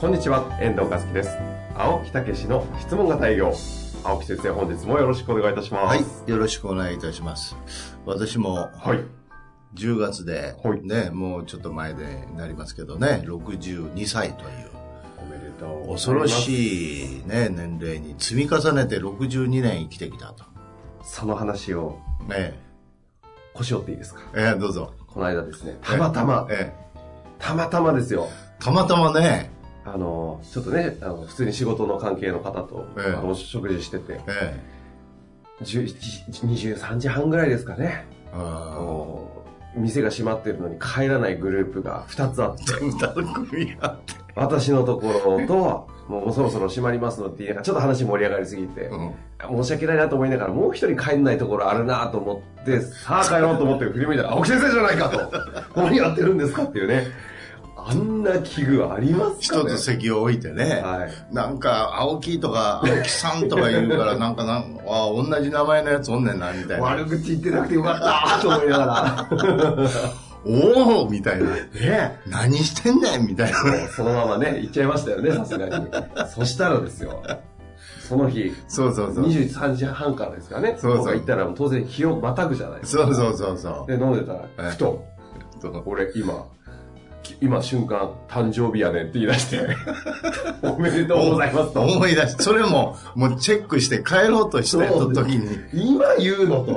[0.00, 1.36] こんにちは、遠藤和樹です。
[1.76, 3.52] 青木武の質問型営業。
[4.02, 6.02] 青木先生、本日もよろしくお願いいたします。
[6.02, 7.54] はい、よろしくお願いいたします。
[8.06, 9.04] 私もはい。
[9.74, 14.70] 10月で、はいね、もうちょっと前でなりますけどね、62歳という
[15.22, 15.92] おめでとう。
[15.92, 16.30] 恐ろい。
[16.30, 20.44] しい、ね、年齢に積み重ねて62年生きてきたと。
[21.02, 22.58] その話を、ね
[23.52, 24.20] 腰折っていいですか？
[24.34, 24.94] ええどうぞ。
[25.06, 26.72] この間ですね、たまたま、え
[27.38, 28.28] たまたまですよ。
[28.30, 29.50] えたまたまね、
[29.92, 34.60] あの、ちょっとね、あの普通に仕事の関係の方と、ええあの食事してて、え
[35.62, 38.06] 11 23時半ぐらいですかね。
[39.76, 42.64] 店が閉まってるのに帰らないグループが2つあって。
[44.34, 55.32] 私のところと、もうそろそろ閉まりますのって言いながら、ちょっと話盛り上がりすぎて、うん申し訳ないなと思いながら、もう一人帰んないところあるなと思って、さあ帰ろうと思って振り向いたら、青木先生じゃないかと。
[55.80, 57.06] 何やってるんですかっていうね。
[57.90, 61.34] あんな器具ありますか一ねつ席を置いてね、はい。
[61.34, 66.84] なんか、青木とか、青木さんとか言うから、 なんかなん、あ同じ名前のやつおんねんな、みたいな。
[66.84, 70.30] 悪口言ってなくてよかったと思いながら。
[70.44, 71.50] おおみたいな。
[71.50, 73.58] ね何してんねんみたいな。
[73.94, 75.86] そのままね、行っちゃいましたよね、さすがに。
[76.34, 77.22] そしたらですよ。
[78.08, 79.26] その日、そうそうそう。
[79.26, 80.76] 23時半からですかね。
[80.78, 83.04] そうそう行ったら当然日をまたぐじゃないですか。
[83.04, 85.04] そうそうそうそで、飲んでたはら、いふと、
[85.62, 85.82] う。
[85.84, 86.59] 俺今、き
[87.40, 89.66] 今瞬間、誕生日やねんって言い出して、
[90.62, 91.80] おめでとうございますと。
[91.80, 95.58] 思い出し、それも、もうチェックして帰ろうとしてた時に。
[95.72, 96.72] 今言うのと。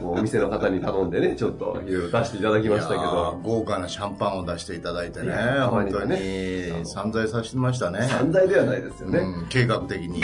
[0.00, 5.32] もうお店の方に頼んでね、ちょっと出していただきましたけど、豪華なシャンパンを出していただいてね
[5.68, 8.02] 本当に散財させてましたね。
[8.08, 9.18] 散財ではないですよね。
[9.18, 10.22] うん、計画的に。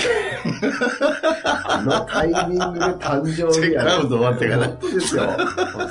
[1.45, 5.23] あのタイミングで誕生日やチェックアウト終わってから本当ですよ。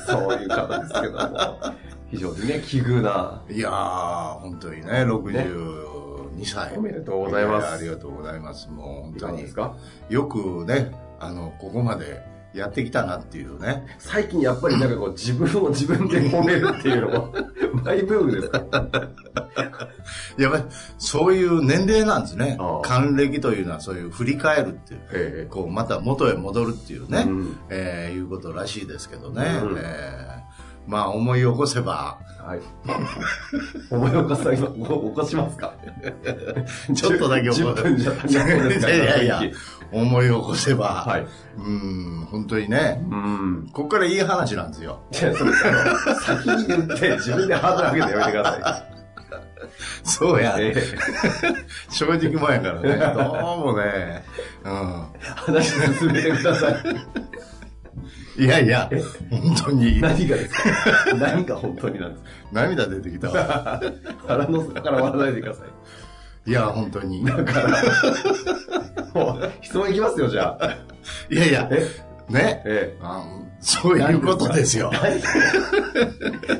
[0.07, 1.86] そういう方ですけども。
[2.09, 3.41] 非常にね、奇遇な。
[3.49, 6.77] いやー、本当にね、62歳。
[6.77, 8.69] おめでとうございますやありがとうございます。
[8.69, 9.75] もう本い当にですか
[10.09, 12.23] よくね、あの、ここまで
[12.53, 13.85] やってきたなっていうね。
[13.99, 17.33] 最近やっぱりなんかこう自分を自分で褒めるっていうのも、
[17.83, 18.57] マイブームですか？
[20.37, 20.63] やっぱり、
[20.97, 22.57] そういう年齢なんですね。
[22.83, 24.99] 還暦というのはそういう振り返るっていう。
[25.11, 29.59] ええこう、また元へ戻るっていうね、うんえーいうことらしいですけどね。
[29.63, 30.36] うんえー
[30.87, 32.59] まあ、思い起こせば、はい。
[33.91, 35.73] 思い起こさ起こしますか？
[36.95, 38.45] ちょっとだけ10分じゃ足りな
[38.89, 39.41] いやいやいや、
[39.91, 41.27] 思い起こせば、はい。
[41.57, 43.69] うん、本当にね、うん。
[43.73, 45.01] ここからいい話なんですよ。
[45.11, 48.83] じゃあ、それ、あの、先に言って自分でハードル上げてやめてくださ
[50.03, 50.63] そうや、い。
[50.67, 50.83] ええ
[51.89, 53.13] 正直もんやからね。
[53.13, 54.23] どうもね、
[55.35, 56.75] 話進めてください。
[58.37, 58.45] うん。
[58.45, 58.89] いやいや、
[59.29, 61.15] 本当に、何がですか？
[61.15, 62.29] 何が本当になんですか？
[62.51, 63.81] 涙出てきたわ。
[64.27, 65.63] 腹の底から笑わないでくださ
[66.45, 66.49] い。
[66.49, 67.21] いや、本当に。
[67.23, 67.45] もう、
[69.61, 70.77] 質問いきますよ、じゃあ。
[71.29, 71.87] いやいや、え？
[72.29, 73.23] ね、えあ
[73.61, 74.91] そういうことですよ。
[75.01, 75.21] え。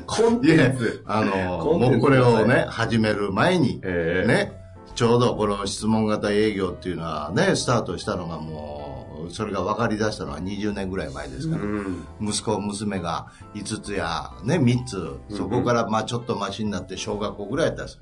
[0.05, 1.03] コンいやテンツ。
[1.05, 4.27] あの、もうこれをね、始める前に、ええ。
[4.27, 4.53] ね、
[4.95, 8.87] ちょうどこの質問型営業っていうのはね、スタートしたのがもう、
[9.29, 12.07] それが分かり出したのは20年ぐらい前ですから、うん。
[12.22, 18.00] 息子、娘が5つや、ね、3つ、そこからまあちょっとマシになって小学校ぐらいだったんです。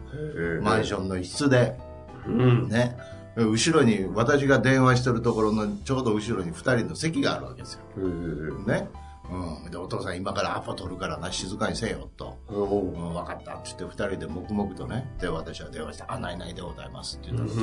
[0.62, 1.78] マンションの一室で、
[2.28, 2.70] うん。
[2.70, 2.98] ね、
[3.36, 7.82] 後ろに私が電話してるところのちょうど後ろに2人の席があるわけですよ。
[7.98, 8.66] うん。
[8.66, 8.90] ね。
[9.30, 17.62] うん、でお父さん今からアポ取るからな静かにせよと、おうん、分かったって言って2人で黙々とねで私は電話して「あないないでございます」って言ったら、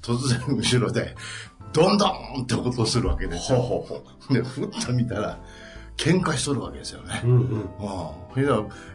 [0.00, 1.14] 突然後ろで
[1.74, 4.34] どんどんって音するわけですよほほほ。
[4.34, 5.38] でふっと見たら
[5.96, 7.38] 喧嘩しとるわけですよね、うんうん。
[8.36, 8.46] うん、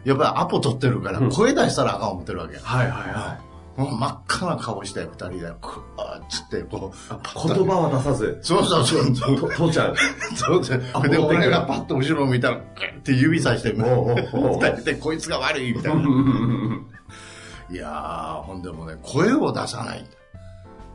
[0.04, 7.56] やっぱりアポ取ってるから声出したらあかん思ってるわけ、はいはいはもう真っ赤な顔して二人でクワーッつってこうい。
[7.56, 9.94] 言葉は出さず、そうそうそうそ父ちゃん。
[10.34, 14.14] そうですあで、俺がパッと後ろを見たら、グッって指さして、おう
[14.58, 16.02] 二人でこいつが悪いみたいな。
[17.70, 20.04] いやー、ほんでもね、声を出さない。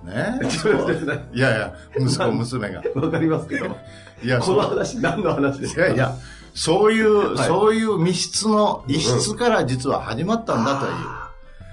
[0.05, 0.39] ね
[1.33, 2.81] いやいや、息子、 娘が。
[2.95, 3.75] わかりますけど。
[4.23, 5.85] いや、この話何の話ですか？
[5.87, 6.15] いやいや、
[6.53, 10.91] そういう、はいそういう密室の一室から実は始まったんだという。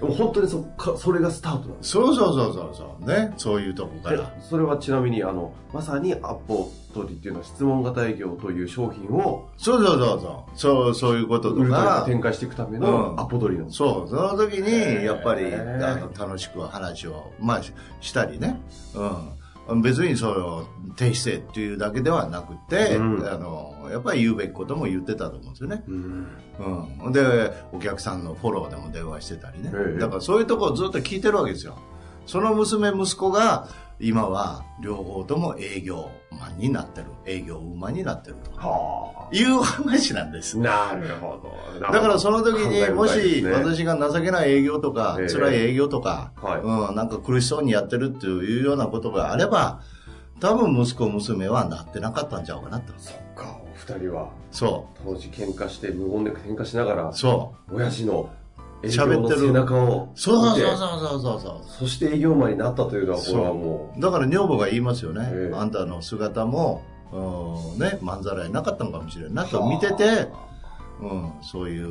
[0.03, 3.09] でも本当にそっか、それがスタートなんですそうそうそうそうそう。
[3.09, 3.33] ね。
[3.37, 4.35] そういうとこから。
[4.41, 10.59] それはちなみに、あの、まさにアポ取りっていうのは質問型営業という商品をそうそうそうそう。
[10.59, 12.05] そう、そういうこととかか。
[12.05, 13.79] 展開していくためうのんアポ取りなんです。
[13.79, 18.61] そう、その時に、やっぱり、あの、楽しく話を、まあ、ししたりね。
[18.97, 19.42] うん。
[19.83, 20.67] 別にその、
[20.97, 25.85] 低姿勢っていうだけではなくて、うんあの、やっぱり言うべきことも言ってたと思うんですよね。
[25.87, 26.27] うん。
[27.05, 27.13] うん。
[27.13, 29.71] で、お客さんのフォローでも電話してたりね。
[29.73, 31.79] ええだからそういうとこをずっと聞いてるわけですよ。
[32.27, 33.69] その娘、息子が、
[34.01, 37.07] 今は両方とも営業マンになってる。
[37.25, 40.59] 営業ウーマンになってるという話なんです。
[40.59, 40.61] あ。
[40.61, 41.81] なるほど。
[41.81, 49.83] だからその時に、もし私、私が情けない営業とか、ええ辛い営業とか、はいうん、なんか苦しそうにやってるっていうようなことがあれば、
[50.41, 52.93] 多分息子、娘はなってなかったんちゃうかなと。
[52.99, 58.29] そっか、お二人はそ当時喧嘩して、無言で喧嘩しながらう。、そ親父の
[58.89, 60.19] 喋ってるの背中をう。
[60.19, 61.71] そうそうそうそうそうそう。
[61.81, 65.29] そして営業マンになったというのは、これはもだから女房が言いますよね。
[65.33, 66.83] ええあんたの姿も、
[67.13, 70.29] うん、ね、まんざらいなかったのかもしれんなう、と見てて、
[71.01, 71.87] うん、そういう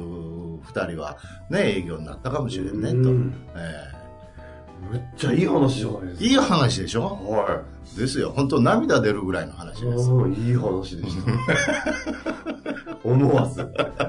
[0.63, 1.17] 二人は
[1.49, 2.95] ね、営業になったかもしれんね、と。
[2.97, 4.01] うんえ
[4.91, 7.01] めっちゃいい話じゃないですえいい話でしょ？
[7.07, 7.07] か。
[7.23, 7.61] は
[7.95, 8.31] ですよ。
[8.35, 9.85] 本当涙出るぐらいの話い。
[9.85, 10.09] です。
[10.09, 11.31] うんいい話でした。
[13.07, 14.00] 思わず、聞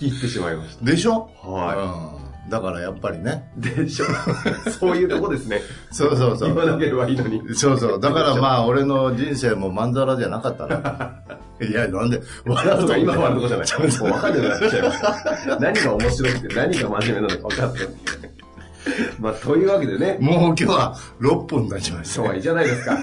[0.00, 1.30] き入ってしまいましでしょ？
[1.42, 1.48] た。
[1.48, 2.50] はうん。
[2.50, 3.48] だからやっぱりね。
[3.58, 3.60] い。
[3.62, 4.06] でしょ。
[4.78, 5.60] そういうとこですね。
[5.92, 6.70] そうそうそ言わう。
[6.72, 7.54] なければいいのに。
[7.54, 8.00] そうそう。
[8.00, 11.20] だからまあ、俺の人生もまんざらじゃなかったな。
[11.64, 13.66] いや、なんで、笑うとか今笑うとこじゃない。
[13.66, 15.58] そうそうもう分かんなくなっちゃいました。
[15.60, 17.88] 何が面白くて何が真面目なのか分かってる。
[19.20, 22.98] まあ、というわけでね、もう今日は6分経ちました、今日はいいじゃないですか。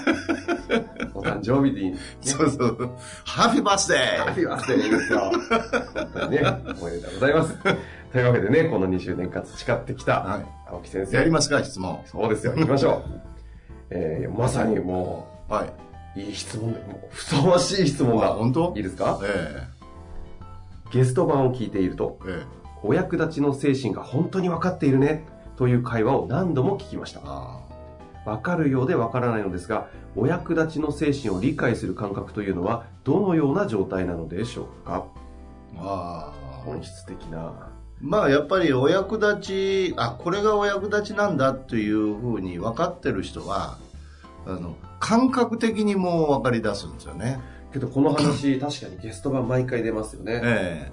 [1.33, 2.89] お誕生日に、ね、そうそう。
[3.25, 5.19] ハッピーバースデーハッピーバースデーですよ。
[5.19, 6.39] 本当にね、
[6.81, 7.57] おめでとうございます。
[8.13, 11.17] というわけでね、この20年間培ってきたはい青木先生。
[11.17, 11.99] やりますか、質問。
[12.05, 13.21] そうですよ、行きましょう。
[13.91, 15.63] えー、まさにもは
[16.15, 16.19] い。
[16.19, 18.33] う、いい質問で、もうふさわしい質問あが。
[18.33, 18.73] 本当？
[18.75, 19.19] いいですか？
[19.23, 19.67] え
[20.91, 25.25] ゲスト版を聞いていると、えええお役立ちの精神が本当に分かっているね、
[25.57, 27.21] という会話を何度も聞きました。
[27.23, 27.59] あ
[28.23, 29.87] 分かるようで分からないのですが、
[30.17, 35.05] お役立ちの精神を理解する感覚というのは、どのような状態なのでしょうか？
[35.77, 36.33] あ
[36.65, 37.69] 本質的な。
[38.01, 43.77] まあやっぱりお役立ちあこれがお役立ちなんだというふうに分かってる人は
[44.45, 47.39] あの感覚的にもう分かり出すんですよね
[47.73, 50.41] けどこの話、確かにゲスト版毎回出ますよね。
[50.43, 50.91] え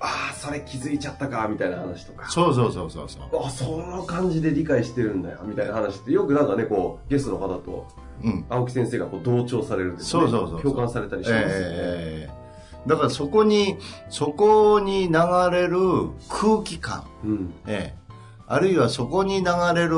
[0.00, 2.30] ああ、それ気づいちゃったか、みたいな話とかえ。
[2.30, 7.86] そうそうそうそうそうあ、その感じで理解してるんだよ、みたいな話って、よくなんかね、こう、ゲストの方と、
[8.24, 10.08] うん青木先生がこう同調されるんですね。
[10.08, 11.54] そうそうそうそう共感されたりしますよね。
[11.54, 12.36] ええ
[12.86, 13.76] だからそこに
[14.10, 15.14] そこに流
[15.50, 15.78] れる
[16.28, 17.54] 空気感うん。
[17.66, 18.14] ええ、
[18.46, 19.44] あるいはそこに流
[19.74, 19.96] れる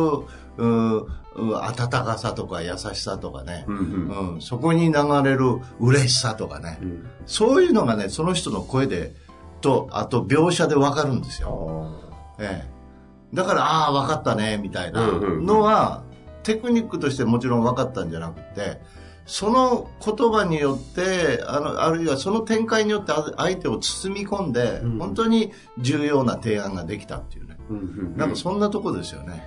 [0.57, 0.67] う
[1.37, 4.35] う温かさとか優しさとかね、うんうん。
[4.35, 7.07] うん、そこに流れる嬉しさとかね、うん。
[7.27, 9.15] そういうのがねその人の声で
[9.61, 12.45] とあと描写で分かるんですあよ、ー。
[12.45, 15.47] ええ、だからああ分かったねみたいなうんうんうん。
[15.47, 16.03] のは、
[16.43, 18.81] テクニックとしてもちろん分かったんじゃなくて
[19.27, 24.99] その言葉によってあのあるいはその展開によってあ相手を包み込んで、うん。
[24.99, 27.57] 本当に重要な提案ができたっていうね。
[27.69, 28.17] うんうん。
[28.17, 29.43] なんかそんなとこですよね。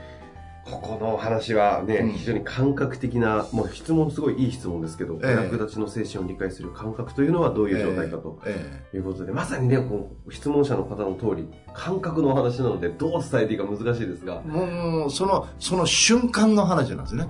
[0.72, 2.12] ここの話はね、うん。
[2.13, 14.42] 非常に感覚的な、もう質問すごいいい質問ですけど、え役立ちの精神を理解する感覚というのはどういう状態かとえいうことで、まさにね、こう質問者の方の通り、感覚のお話なので、どう伝えていいか難しいですが。
[14.46, 17.28] え、もうそのその瞬間の話なんですね。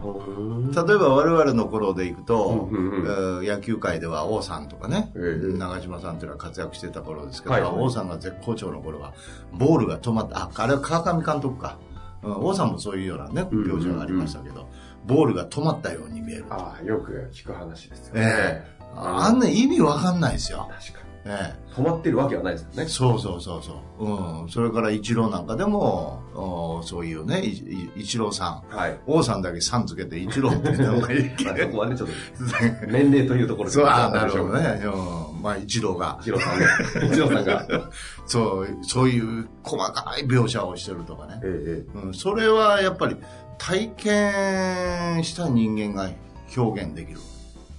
[0.76, 5.58] 例例えば我々の頃でいくと、野球界では王さんとかね、ええ。
[5.58, 7.72] 長嶋さんというのは活躍してた頃ですけど、はいはい。
[7.78, 9.14] 王さんが絶好調の頃は
[9.54, 10.44] ボールが止まった。
[10.44, 11.91] ああれは川上監督か、うん
[12.24, 14.68] 王さんもそういうようなねうんうんうん描写がありましたけど、
[15.06, 18.22] ボールが止まったように見えるああ、よく聞く話ですよね。
[18.22, 21.88] ええあんな意味わかんないですよ、確かええに。
[21.88, 22.86] 止まってるわけはないですよね。
[22.88, 24.44] そうそうそうそう。
[24.44, 24.50] うん。
[24.50, 28.76] それからイチローなんかでも、おそういうね、いいイチローさん。
[28.76, 29.00] はい。
[29.06, 32.14] 王さんだけさんつけてイチローって名前いいけ まあ、どそこはね、ちょっと、
[32.92, 34.82] 年齢というところでそう、ああ、なるほどね。
[34.84, 35.31] うん。
[35.42, 36.20] まあ、イチローが。
[36.22, 36.66] 一郎さんが、
[37.12, 37.90] 一郎さんが、
[38.26, 41.42] そう、そういう細かい描写をしてるとかね。
[41.44, 42.14] ええうん。
[42.14, 43.18] それはやっぱり
[43.58, 46.10] 体験した人間が
[46.56, 47.20] 表現できる、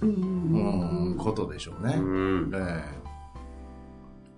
[0.01, 1.95] うん、ことでしょうね。
[1.95, 2.51] うん。
[2.53, 2.83] え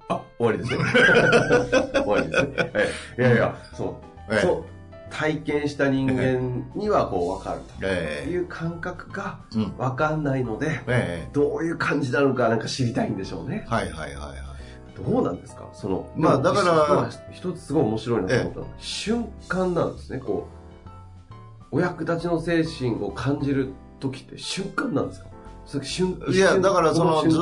[0.08, 0.84] あ、終わりですね。
[1.94, 2.50] 終わりですね。
[2.58, 3.86] ええいやいや、そ
[4.30, 4.34] う。
[4.34, 4.75] ええそう。
[5.10, 8.28] 体験した人間にはこう分かる ええ。
[8.28, 9.40] という感覚が。
[9.78, 11.30] 分かんないので、ええ。
[11.34, 13.66] どういう感じなのかなんか知りたいんでしょうね。
[13.70, 14.36] はいはいはいはい。
[14.96, 15.68] どうなんですか？
[15.74, 18.66] その、まあだからまあ一つすごい面白いなと思ったの。
[18.66, 20.48] は、瞬間なんですね、こ
[21.72, 23.70] う、お役立ちの精神を感じる
[24.00, 25.28] 時って瞬間なんですか？
[26.32, 27.42] いや、だからその、ずっ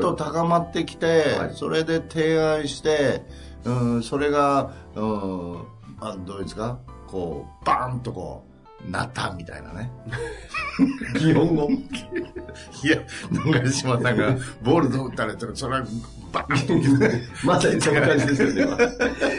[0.00, 1.50] と高まってきて、はい。
[1.52, 3.22] それで提案して、
[3.64, 5.56] うん、それが、うん、
[6.00, 6.78] あどうですか？
[7.06, 9.90] こう、バーンとこう、なったみたいなね。
[11.18, 11.68] 擬音語。
[12.84, 12.98] いや、
[13.30, 15.86] 長島さんがボールと打たれてる、それは
[16.32, 16.66] バーン
[17.40, 18.62] とまさにそんな感じですよね、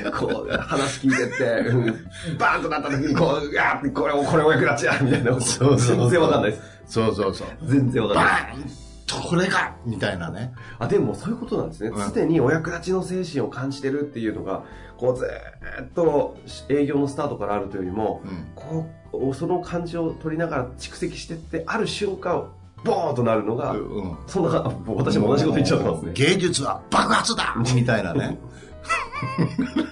[0.03, 5.39] 今 こう、話聞いてって、うんバーンとなった時に、こう、うわーって、これ、これお役立ちやみたいな。
[5.39, 6.63] そうそう全然わかんないです。
[6.87, 7.47] そうそうそう。
[7.63, 8.41] 全然わかんバない。
[8.55, 10.53] ーンとこれかみたいなね。
[10.77, 11.89] あ、でもそういうことなんですね。
[11.89, 14.63] うん常にお役立ちの精神を感じてるっていうのが、
[14.97, 16.37] こうずーっと
[16.69, 22.51] 営業のスタートからあるというよりも、うんこう、その感じを取りながら蓄積してって、ある瞬間、
[22.83, 26.11] ボーンとなるのが、うんそんな、私も同じこと言っちゃってますね。
[26.13, 28.37] 芸術は爆発だみたいなね。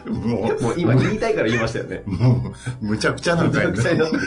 [0.05, 2.03] も もう今言いたいから言いましたよね。
[2.05, 4.23] う、もう、むちゃくちゃなんだ よゃくちゃになってる。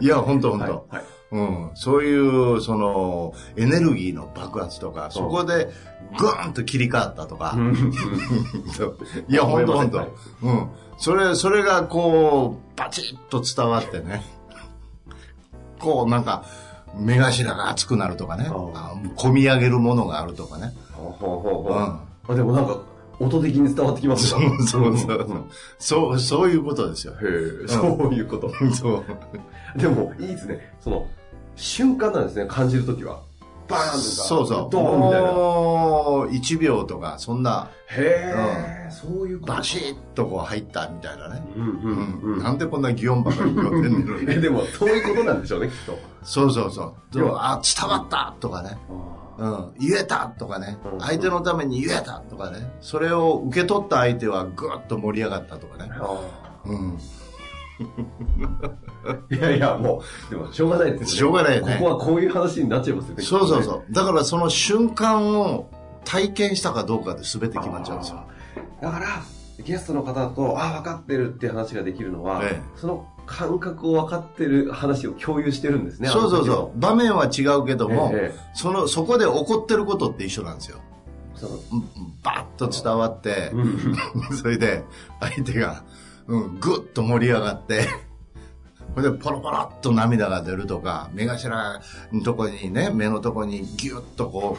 [0.00, 1.70] いや、本当本当、はいはいうん。
[1.74, 5.70] そういう、その、エネルギーの爆発とか、そこで、
[6.18, 7.56] グーンと切り替わったとか。
[9.28, 9.90] いや、本当本はい？
[10.42, 10.68] 当うん。
[10.98, 14.22] それ、それがこう、バチッと伝わってね。
[15.78, 16.44] こう、なんか、
[16.98, 18.46] 目頭が熱くなるとかね。
[18.48, 20.74] ああ込み上げるものがあるとかね。
[20.92, 21.68] ほ
[22.28, 22.78] うでもなんか、
[23.20, 25.44] 音的に伝わってきますそうそうそう。
[25.78, 27.12] そう、そういうことですよ。
[27.14, 27.16] へ
[27.64, 28.52] え、そういうこと。
[28.74, 29.04] そ
[29.76, 29.78] う。
[29.78, 30.74] でも、いいですね。
[30.80, 31.06] その、
[31.56, 33.20] 瞬間なんですね、感じるときは。
[33.68, 34.68] バーンとか、そうそう。
[34.70, 35.32] ドーンみたいな。
[35.32, 38.34] もう、1秒とか、そんな、へ
[38.88, 39.52] え、そういうこと。
[39.54, 41.42] バシッとこう入ったみたいなね。
[41.56, 42.42] うんうんうん。
[42.42, 45.98] なんでこんな擬音ばかり言ってんねん え、でも、そういうことなんでしょうね、きっと。
[46.22, 47.16] そうそうそう。
[47.16, 48.76] でも、あ、伝わったとかね。
[49.38, 49.72] うん。
[49.78, 51.00] 言えたとかねうん。
[51.00, 52.70] 相手のために言えたとかね。
[52.82, 55.90] それを受け取った相手はぐっと盛り上がったとかね。
[56.66, 56.98] うん。
[59.30, 61.12] いやいや、もう、でも、しょうがないですよね。
[61.12, 63.22] しょうがないよねここはこういう話になっちゃいますよね。
[63.22, 63.62] そうそうう。
[63.62, 63.92] そう。
[63.92, 65.70] だからその瞬間を
[66.04, 68.24] 体験したかどうかで全て決まっちゃうんですよ。
[68.82, 69.06] だから、
[69.64, 76.08] ゲストの方と、ああ、分かってるって話ができるのは、ええその感覚を分かってる話を共有してるんですね。
[76.08, 76.46] そうそうう。
[76.46, 76.80] そう。
[76.80, 80.78] 場面は違うけども、ええその、そこで起こってることって一緒なんですよ。
[81.40, 81.84] そのうん
[82.22, 83.96] バッと伝わって、うん
[84.36, 84.84] それで
[85.20, 85.84] 相手が、
[86.30, 87.82] うん、ぐっと盛り上がって、
[88.94, 91.80] それでポロポロっと涙が出るとか、目頭
[92.12, 94.56] のとこにね、目のとこにギュッとこ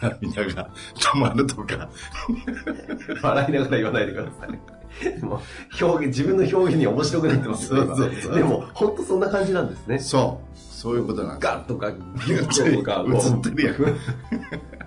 [0.00, 1.90] う、涙が 止まるとか。
[3.20, 4.58] 笑いながら言わないでください。
[5.04, 5.42] でも
[5.80, 7.80] 表現、自分の表現に面白くなってますね。
[7.80, 9.98] そうそうそうでも、本当そんな感じなんですね。
[9.98, 10.58] そう。
[10.58, 11.52] そういうことなんです。
[11.52, 13.76] ガッとか、ギュッとか、映ってるやん。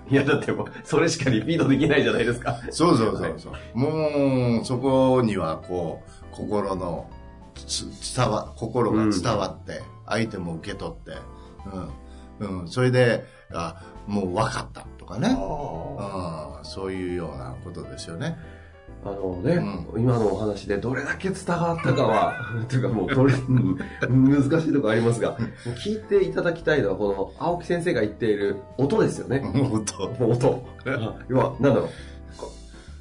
[0.08, 2.58] いや、だってもう、それしかリピートできないじゃないですか。
[2.70, 3.78] そうそうそうそう。
[3.78, 7.10] もう、そこにはこう、心の、
[7.54, 7.86] つ
[8.16, 11.12] 伝わ、心が伝わって、相手も受け取って、
[12.40, 12.60] うん。
[12.60, 12.68] うん。
[12.68, 15.34] それで、あ、もう分かったとかね。
[15.36, 16.64] あうん。
[16.64, 18.36] そういうようなことですよね。
[19.04, 19.62] のね、
[19.96, 22.34] 今のお話でどれだけ伝わったかは、
[22.68, 25.36] というかもう難しいところありますが、
[25.84, 29.42] 聞いていただきたいのは、この青木先生が言っている音ですよね。
[30.20, 30.66] 音。
[30.86, 31.88] あ要は、なんだろう。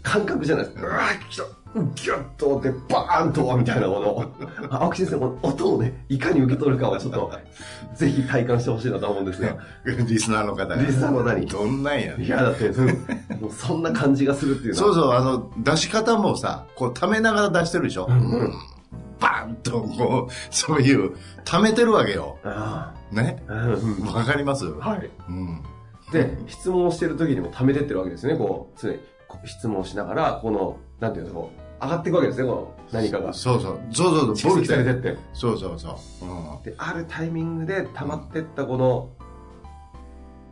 [0.05, 0.87] 感覚じゃないですか。
[0.87, 1.43] うわー来た
[1.75, 4.31] ギュッとで、バーンとみたいなもの。
[4.69, 7.29] あ青木先生、この音をね、いかに受け取るかはちょっと、
[7.95, 9.57] ぜひ体感してほしいなと思うんですが。
[10.07, 10.75] リスナーの方が。
[10.77, 12.15] リスナーの方にどんなんや。
[12.17, 12.87] いや、だって、うん
[13.41, 14.87] もうそんな感じがするっていうのは。
[14.87, 18.05] そうそう、あの、出し方もさ、こう、溜めながら出してるでしょ。
[18.09, 18.53] うん。
[19.19, 21.11] バーンと、こう、そういう、
[21.43, 22.37] 溜めてるわけよ。
[22.45, 23.43] あね？
[23.49, 24.65] あうんわかります？
[24.65, 25.09] はい。
[25.29, 25.61] うん。
[26.13, 28.37] で、質問をしてる時にも溜めてってるわけですね。
[28.37, 28.99] こう、常に
[29.45, 31.49] 質問をしながら、この、なんていうの、
[31.81, 33.33] 上がっていくわけですね、この何かが。
[33.33, 33.79] そうそう。
[33.91, 34.53] そうそうそう。
[34.53, 35.17] 蓄積されてって。
[35.33, 36.25] そうそうそう。
[36.25, 36.63] うん。
[36.63, 39.09] で、あるタイミングで溜まってったこの、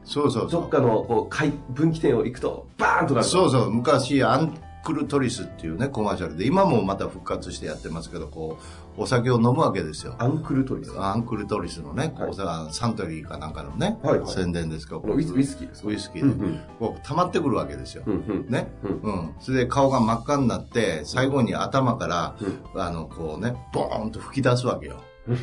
[0.06, 0.50] そうそう。
[0.50, 3.26] どっかのこう回分岐点を行くと、バーンとなる。
[3.26, 3.72] そうそう。
[3.72, 8.58] 昔、アンクルトリスっていうね、コマーシャルで、今もまた復活してやってますけど、こ
[8.98, 10.16] う、お酒を飲むわけですよ。
[10.20, 10.94] アンクルトリス？
[10.94, 15.88] こアンクルトリスのね、はいこうさサントリーかなんかのね、はいはい宣伝ですけど、のウイスウイスキーですか？
[15.90, 16.60] ウイスキーで、うんうん。
[16.78, 18.04] こう溜まってくるわけですよ。
[18.06, 18.48] うんうん。
[18.50, 18.68] ね？
[18.84, 19.36] うんうん。
[19.40, 22.36] それで顔が真っ赤になって、最後に頭から、
[22.76, 25.38] うんあの、こうね、ボーンと吹き出すわけようん。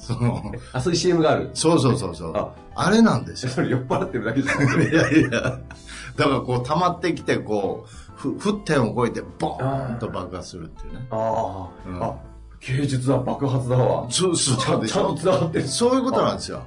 [0.00, 0.42] その、
[0.72, 1.50] あ、そういう CM がある。
[1.54, 2.36] そうそうそうそう。
[2.36, 3.50] ああれなんですよ。
[3.50, 4.90] そ れ酔っ払ってるだけじゃなくて。
[4.90, 5.30] いやいや。
[5.30, 11.06] だからこう溜まってきて、こう、ふ、沸点を超えて、ボーンと爆発するっていうね。
[11.10, 12.14] ああ、うんあ、
[12.60, 14.06] 芸術は爆発だわ。
[14.10, 15.68] そうそうちゃんと繋がってる。
[15.68, 16.62] そういうことなんですよ。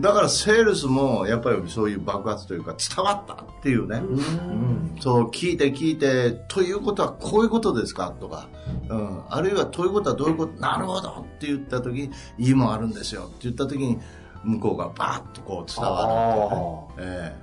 [0.00, 8.10] だからセールスもやっぱりそういう爆発というか伝わったっていうね、うん、そう聞いて聞いてということはこういうことですか？
[8.10, 8.48] とか、
[8.88, 10.60] うん、あるいはということはどういうこと？
[10.60, 14.00] なるほどって言った時にいいもんあるんですよって言った時に
[14.42, 17.36] 向こうがバーッとこう伝わる、え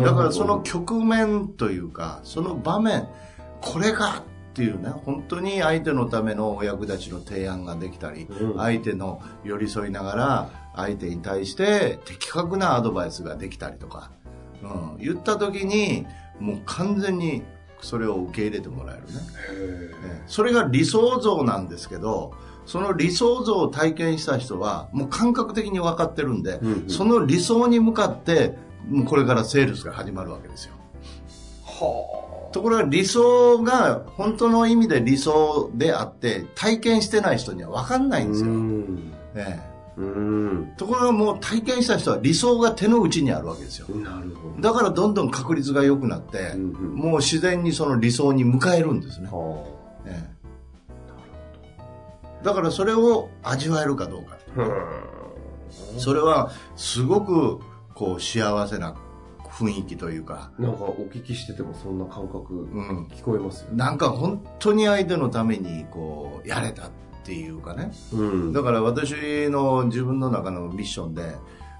[0.00, 3.06] え、だからその局面というかその場面
[3.60, 4.24] これか
[4.58, 14.10] っていうね本当に相手のためのお役立ちの提案ができたり、うん、相手の寄り添いながら相手に対して的確なアドバイスができたりとか、
[14.60, 16.06] うん、言った時に
[16.40, 17.44] もう完全に
[17.80, 19.12] それを受け入れてもらえるね、
[20.08, 22.34] ね、それが理想像なんですけど
[22.66, 28.56] その理想像を体験した人はもう感覚的に分かってるんで、うんうん、その理想に向かって
[28.88, 30.74] もうこれからセールスが始まるわけですよ。
[31.64, 38.50] はあ、ところが理想が本当の意味で理想であって体験してない人には分かんないんですよ。
[39.34, 39.60] ね、
[39.96, 43.88] うんところがもう体験した人は理想が手の内にあるわけですよ。
[43.96, 44.62] なるほど。
[44.62, 49.28] だからどんどん確率が良くなって、うんうん、もう自然にその理想に迎えるんですね。
[49.30, 49.64] は
[50.06, 50.30] あ、ね
[52.42, 54.38] だからそれを味わえるかどうか。
[55.98, 57.60] それはすごく
[57.94, 58.94] こう幸せな
[59.58, 60.50] 雰囲気というか。
[60.58, 62.68] なんかお聞きしててもそんな感覚
[63.10, 66.90] 聞こえますよ、うん、なんか本当に相手のためにこうやれたっ
[67.24, 67.90] ていうかね。
[68.12, 71.34] うん、だから私の自分の中のミッションで、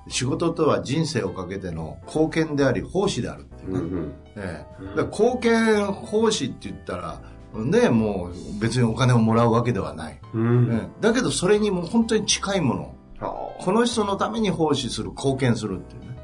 [0.08, 3.78] 仕事とは人生をかけての貢献であり奉仕であるっていうね。
[3.78, 4.12] うんうん。
[4.36, 4.66] え
[4.98, 7.20] え、貢献奉仕って言ったら、
[7.54, 10.68] ね、もう別にお金をもらうわけではない、うん。
[10.68, 12.94] ね、だけどそれにも本当に近いもの。
[13.20, 16.17] この人のために奉仕する貢献するっていうね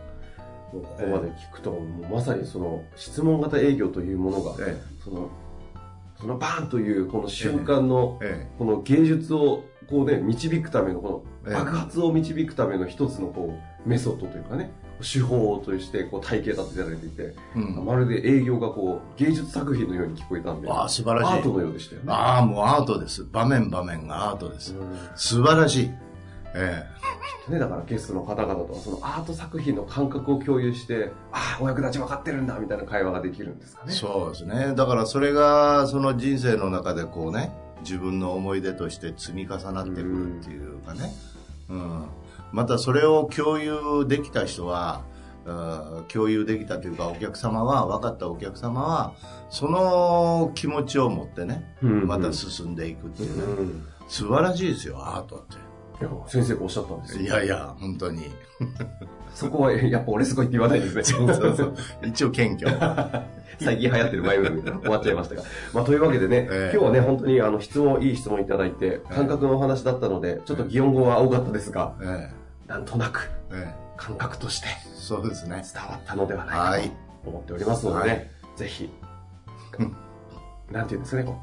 [0.80, 1.78] ここまで聞くと、も
[2.08, 5.28] うまさにその質問型営業というものが、ええ、その
[6.20, 8.20] そのバーンというこの瞬間の、
[8.58, 21.32] この芸術をこうね導くためのこの爆発を導くための一つのこうメソッドというかね手法としてこう体系立てられていて、うん、まるで営業がこう芸術作品のように聞こえたんであ素晴らしい。
[21.34, 22.12] アートのようでしたよね。
[22.12, 23.24] ああもうアートです。
[23.24, 25.90] 場面場面がアートです、うん、素晴らしい
[26.54, 26.86] え
[27.48, 27.50] え。
[27.50, 33.92] ね、だからゲストの方々とはそのアート作品の感覚を共有してああお役立ち分かってるんだみたいな会話ができるんですかね。
[33.92, 34.74] そうですね。
[34.74, 41.12] だからそれがその人生の中でこうね自分の思い出として積み重なってくるっていうかね、
[41.68, 42.06] うん、
[42.50, 45.02] またそれを共有できた人は
[46.08, 49.14] 共有できたというかお客様は分かったお客様は
[49.50, 55.56] その気持ちを持ってね、また進んでいくっていうね、うん、素晴らしいですよアートって
[56.26, 58.30] 先生がおっしゃったんですいやいや本当に。
[59.34, 61.76] そこはやっぱ俺すごいって言わないですねそうそうそう。
[62.04, 63.24] 一応謙虚。
[63.60, 65.42] 最近流行ってる前部分終わっちゃいましたが。
[65.72, 73.30] まあ、というわけでね、えー、今日はね、本当にあの質問、いい質問いただいて、感覚のお話だったので、ちょっと擬音語は多かったですが、えー、なんとなく、
[73.96, 75.62] 感覚として、そうですね。
[75.72, 78.90] 伝わったのではないかと思っておりますのでね、はい、ぜひ、
[80.70, 81.38] なんていうんですかね、こ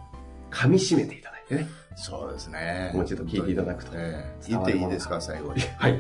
[0.52, 1.68] う、噛み締めていただいてね。
[2.04, 2.90] そうですね。
[2.96, 3.92] もう一度聞いていただくと。
[3.94, 5.62] えー、言っていいですか、最後に。
[5.78, 6.00] はい。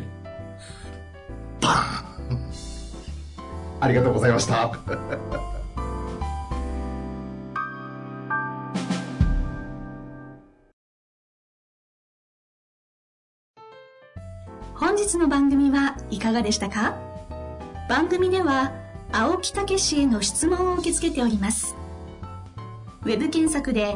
[1.61, 2.39] バーン
[3.79, 4.71] ありがとうございました。
[14.73, 16.95] 本日の番組はいかがでしたか？
[17.87, 18.73] 番組では
[19.11, 21.75] 青木武氏への質問を受け付けております。
[23.03, 23.95] ウェブ検索で